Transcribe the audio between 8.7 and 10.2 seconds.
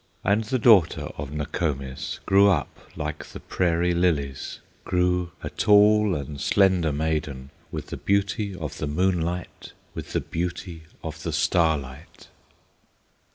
the moonlight, With